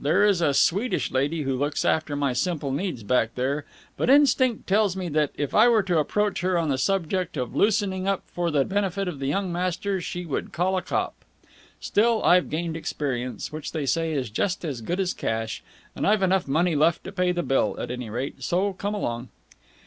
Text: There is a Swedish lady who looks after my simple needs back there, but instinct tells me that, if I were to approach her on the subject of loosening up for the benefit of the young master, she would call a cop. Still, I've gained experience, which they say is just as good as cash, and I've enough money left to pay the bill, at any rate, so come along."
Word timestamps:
There 0.00 0.24
is 0.24 0.40
a 0.40 0.54
Swedish 0.54 1.10
lady 1.10 1.42
who 1.42 1.54
looks 1.54 1.84
after 1.84 2.16
my 2.16 2.32
simple 2.32 2.72
needs 2.72 3.02
back 3.02 3.34
there, 3.34 3.66
but 3.98 4.08
instinct 4.08 4.66
tells 4.66 4.96
me 4.96 5.10
that, 5.10 5.32
if 5.36 5.54
I 5.54 5.68
were 5.68 5.82
to 5.82 5.98
approach 5.98 6.40
her 6.40 6.56
on 6.56 6.70
the 6.70 6.78
subject 6.78 7.36
of 7.36 7.54
loosening 7.54 8.08
up 8.08 8.22
for 8.24 8.50
the 8.50 8.64
benefit 8.64 9.06
of 9.06 9.18
the 9.18 9.26
young 9.26 9.52
master, 9.52 10.00
she 10.00 10.24
would 10.24 10.50
call 10.50 10.78
a 10.78 10.80
cop. 10.82 11.14
Still, 11.78 12.24
I've 12.24 12.48
gained 12.48 12.74
experience, 12.74 13.52
which 13.52 13.72
they 13.72 13.84
say 13.84 14.14
is 14.14 14.30
just 14.30 14.64
as 14.64 14.80
good 14.80 14.98
as 14.98 15.12
cash, 15.12 15.62
and 15.94 16.06
I've 16.06 16.22
enough 16.22 16.48
money 16.48 16.74
left 16.74 17.04
to 17.04 17.12
pay 17.12 17.30
the 17.30 17.42
bill, 17.42 17.76
at 17.78 17.90
any 17.90 18.08
rate, 18.08 18.42
so 18.42 18.72
come 18.72 18.94
along." 18.94 19.28